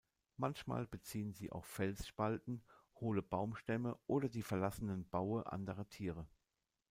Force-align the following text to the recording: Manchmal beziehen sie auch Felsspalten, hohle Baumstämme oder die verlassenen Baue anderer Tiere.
Manchmal 0.35 0.87
beziehen 0.87 1.31
sie 1.31 1.51
auch 1.51 1.63
Felsspalten, 1.65 2.63
hohle 2.95 3.21
Baumstämme 3.21 3.99
oder 4.07 4.29
die 4.29 4.41
verlassenen 4.41 5.07
Baue 5.07 5.45
anderer 5.51 5.87
Tiere. 5.89 6.25